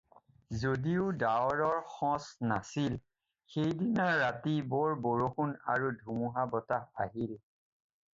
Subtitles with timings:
[0.61, 2.95] যদিও ডাৱৰৰ সঁচ নাছিল
[3.55, 7.37] সেই দিনা ৰাতি বৰ বৰষুণ আৰু ধুমুহা বতাহ আহিল।